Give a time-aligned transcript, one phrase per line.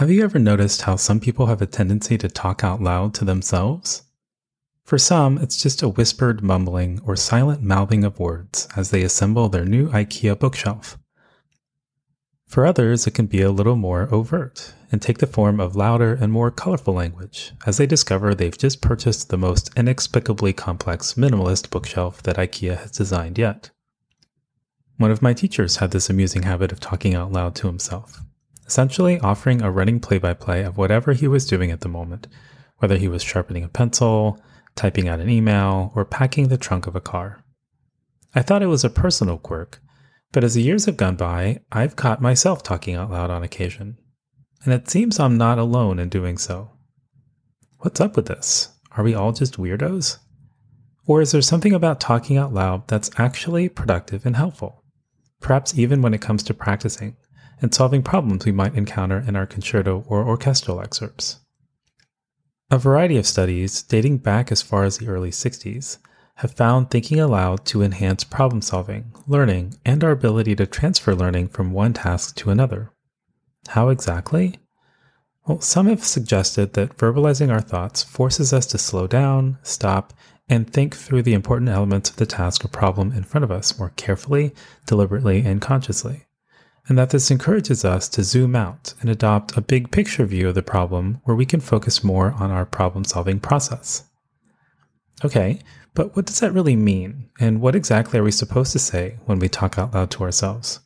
[0.00, 3.24] Have you ever noticed how some people have a tendency to talk out loud to
[3.26, 4.04] themselves?
[4.82, 9.50] For some, it's just a whispered mumbling or silent mouthing of words as they assemble
[9.50, 10.96] their new IKEA bookshelf.
[12.46, 16.14] For others, it can be a little more overt and take the form of louder
[16.14, 21.68] and more colorful language as they discover they've just purchased the most inexplicably complex minimalist
[21.68, 23.68] bookshelf that IKEA has designed yet.
[24.96, 28.22] One of my teachers had this amusing habit of talking out loud to himself
[28.70, 32.28] essentially offering a running play by play of whatever he was doing at the moment,
[32.78, 34.40] whether he was sharpening a pencil,
[34.76, 37.42] typing out an email, or packing the trunk of a car.
[38.32, 39.82] I thought it was a personal quirk,
[40.30, 43.98] but as the years have gone by, I've caught myself talking out loud on occasion.
[44.64, 46.70] And it seems I'm not alone in doing so.
[47.78, 48.68] What's up with this?
[48.92, 50.18] Are we all just weirdos?
[51.06, 54.84] Or is there something about talking out loud that's actually productive and helpful?
[55.40, 57.16] Perhaps even when it comes to practicing
[57.60, 61.40] and solving problems we might encounter in our concerto or orchestral excerpts.
[62.70, 65.98] A variety of studies, dating back as far as the early 60s,
[66.36, 71.48] have found thinking aloud to enhance problem solving, learning, and our ability to transfer learning
[71.48, 72.92] from one task to another.
[73.68, 74.58] How exactly?
[75.46, 80.14] Well, some have suggested that verbalizing our thoughts forces us to slow down, stop,
[80.48, 83.78] and think through the important elements of the task or problem in front of us
[83.78, 84.54] more carefully,
[84.86, 86.26] deliberately, and consciously
[86.90, 90.56] and that this encourages us to zoom out and adopt a big picture view of
[90.56, 94.02] the problem where we can focus more on our problem solving process.
[95.24, 95.60] Okay,
[95.94, 99.38] but what does that really mean, and what exactly are we supposed to say when
[99.38, 100.80] we talk out loud to ourselves?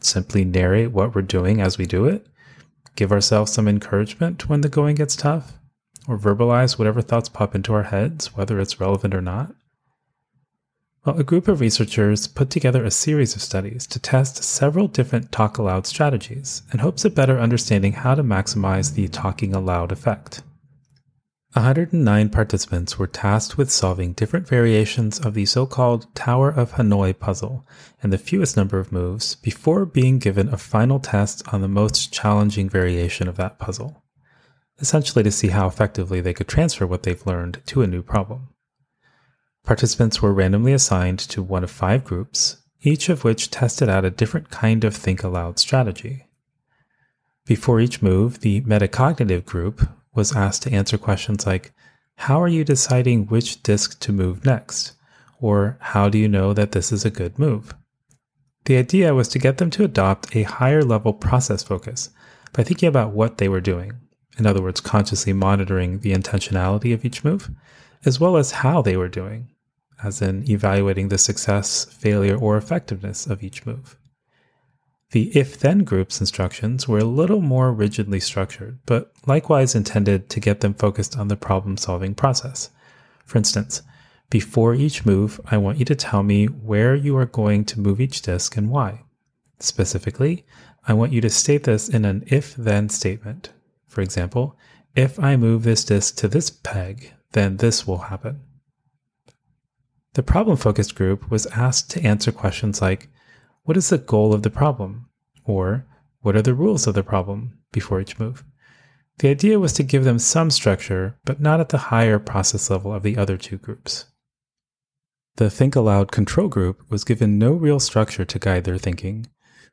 [0.00, 2.26] Simply narrate what we're doing as we do it?
[2.94, 5.54] Give ourselves some encouragement when the going gets tough?
[6.06, 9.54] Or verbalize whatever thoughts pop into our heads, whether it's relevant or not?
[11.02, 15.32] Well, a group of researchers put together a series of studies to test several different
[15.32, 20.42] talk aloud strategies in hopes of better understanding how to maximize the talking aloud effect.
[21.54, 27.18] 109 participants were tasked with solving different variations of the so called Tower of Hanoi
[27.18, 27.66] puzzle
[28.02, 32.12] and the fewest number of moves before being given a final test on the most
[32.12, 34.04] challenging variation of that puzzle,
[34.80, 38.50] essentially to see how effectively they could transfer what they've learned to a new problem.
[39.64, 44.10] Participants were randomly assigned to one of five groups, each of which tested out a
[44.10, 46.26] different kind of think aloud strategy.
[47.46, 51.72] Before each move, the metacognitive group was asked to answer questions like
[52.16, 54.92] How are you deciding which disc to move next?
[55.40, 57.74] Or How do you know that this is a good move?
[58.64, 62.10] The idea was to get them to adopt a higher level process focus
[62.52, 63.92] by thinking about what they were doing,
[64.38, 67.50] in other words, consciously monitoring the intentionality of each move,
[68.04, 69.50] as well as how they were doing,
[70.02, 73.96] as in evaluating the success, failure, or effectiveness of each move.
[75.10, 80.40] The if then group's instructions were a little more rigidly structured, but likewise intended to
[80.40, 82.70] get them focused on the problem solving process.
[83.24, 83.82] For instance,
[84.30, 88.00] before each move, I want you to tell me where you are going to move
[88.00, 89.02] each disk and why.
[89.58, 90.46] Specifically,
[90.86, 93.50] I want you to state this in an if then statement.
[93.88, 94.56] For example,
[94.94, 98.40] if I move this disk to this peg, then this will happen.
[100.14, 103.08] The problem focused group was asked to answer questions like
[103.62, 105.08] What is the goal of the problem?
[105.44, 105.86] Or
[106.20, 108.44] what are the rules of the problem before each move.
[109.18, 112.92] The idea was to give them some structure, but not at the higher process level
[112.92, 114.06] of the other two groups.
[115.36, 119.26] The Think Aloud control group was given no real structure to guide their thinking,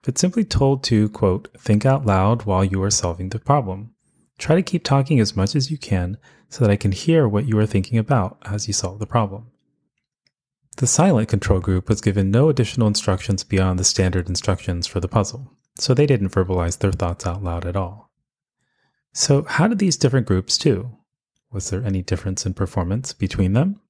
[0.03, 3.93] but simply told to, quote, think out loud while you are solving the problem.
[4.37, 6.17] Try to keep talking as much as you can
[6.49, 9.47] so that I can hear what you are thinking about as you solve the problem.
[10.77, 15.07] The silent control group was given no additional instructions beyond the standard instructions for the
[15.07, 18.11] puzzle, so they didn't verbalize their thoughts out loud at all.
[19.11, 20.97] So, how did these different groups do?
[21.51, 23.81] Was there any difference in performance between them?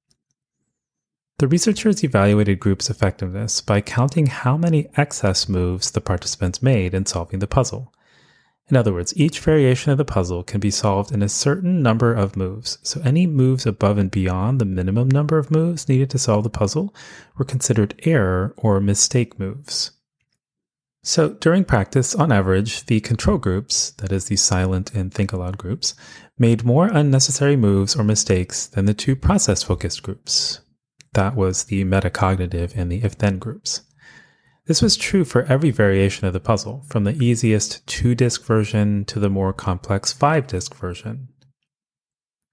[1.38, 7.04] The researchers evaluated groups' effectiveness by counting how many excess moves the participants made in
[7.04, 7.92] solving the puzzle.
[8.70, 12.12] In other words, each variation of the puzzle can be solved in a certain number
[12.12, 16.18] of moves, so any moves above and beyond the minimum number of moves needed to
[16.18, 16.94] solve the puzzle
[17.36, 19.92] were considered error or mistake moves.
[21.02, 25.56] So during practice, on average, the control groups, that is the silent and think aloud
[25.56, 25.94] groups,
[26.38, 30.60] made more unnecessary moves or mistakes than the two process focused groups,
[31.14, 33.80] that was the metacognitive and the if then groups.
[34.68, 39.06] This was true for every variation of the puzzle, from the easiest two disc version
[39.06, 41.28] to the more complex five disc version.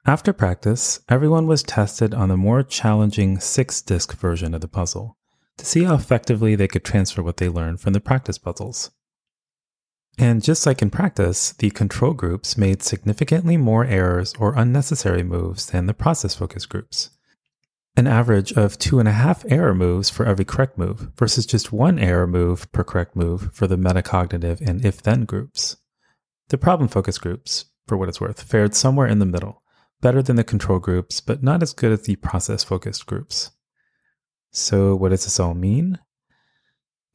[0.06, 5.18] After practice, everyone was tested on the more challenging six disc version of the puzzle
[5.58, 8.92] to see how effectively they could transfer what they learned from the practice puzzles.
[10.18, 15.66] And just like in practice, the control groups made significantly more errors or unnecessary moves
[15.66, 17.10] than the process focus groups
[17.98, 21.72] an average of two and a half error moves for every correct move versus just
[21.72, 25.78] one error move per correct move for the metacognitive and if then groups.
[26.50, 29.64] The problem focus groups, for what it's worth, fared somewhere in the middle,
[30.02, 33.52] better than the control groups, but not as good as the process focused groups.
[34.52, 36.00] So, what does this all mean?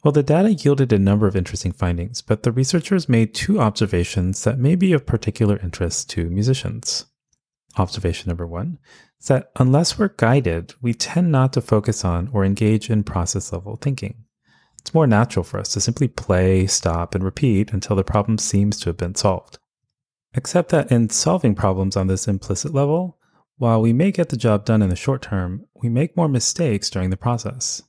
[0.03, 4.44] Well, the data yielded a number of interesting findings, but the researchers made two observations
[4.44, 7.05] that may be of particular interest to musicians.
[7.77, 8.79] Observation number one
[9.20, 13.52] is that unless we're guided, we tend not to focus on or engage in process
[13.52, 14.25] level thinking.
[14.81, 18.81] It's more natural for us to simply play, stop, and repeat until the problem seems
[18.81, 19.58] to have been solved.
[20.32, 23.19] Except that in solving problems on this implicit level,
[23.58, 26.88] while we may get the job done in the short term, we make more mistakes
[26.88, 27.82] during the process.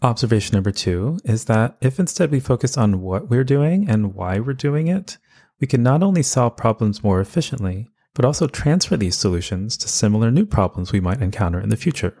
[0.00, 4.38] Observation number two is that if instead we focus on what we're doing and why
[4.38, 5.18] we're doing it,
[5.60, 10.30] we can not only solve problems more efficiently, but also transfer these solutions to similar
[10.30, 12.16] new problems we might encounter in the future,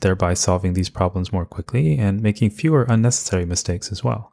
[0.00, 4.32] thereby solving these problems more quickly and making fewer unnecessary mistakes as well.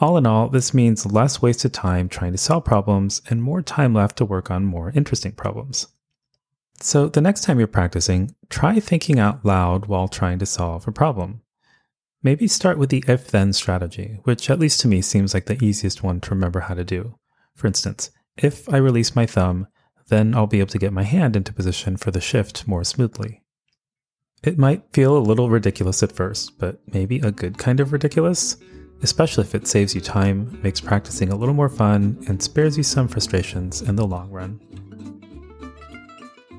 [0.00, 3.92] All in all, this means less wasted time trying to solve problems and more time
[3.92, 5.88] left to work on more interesting problems.
[6.82, 10.92] So, the next time you're practicing, try thinking out loud while trying to solve a
[10.92, 11.42] problem.
[12.22, 15.62] Maybe start with the if then strategy, which at least to me seems like the
[15.62, 17.18] easiest one to remember how to do.
[17.54, 19.66] For instance, if I release my thumb,
[20.10, 23.42] then I'll be able to get my hand into position for the shift more smoothly.
[24.42, 28.56] It might feel a little ridiculous at first, but maybe a good kind of ridiculous,
[29.02, 32.82] especially if it saves you time, makes practicing a little more fun, and spares you
[32.82, 34.60] some frustrations in the long run.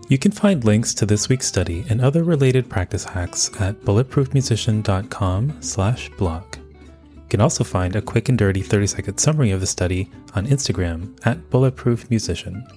[0.10, 6.56] You can find links to this week's study and other related practice hacks at bulletproofmusician.com/blog.
[6.56, 11.18] You can also find a quick and dirty 30-second summary of the study on Instagram
[11.26, 12.68] at bulletproofmusician.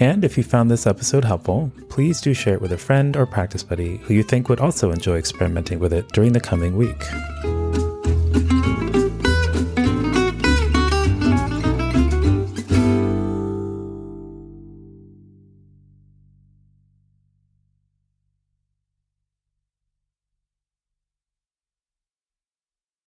[0.00, 3.26] And if you found this episode helpful, please do share it with a friend or
[3.26, 7.04] practice buddy who you think would also enjoy experimenting with it during the coming week.